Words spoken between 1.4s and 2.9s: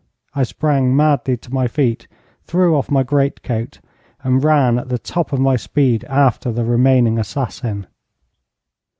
my feet, threw off